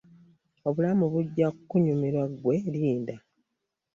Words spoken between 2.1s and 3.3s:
ggwe linda.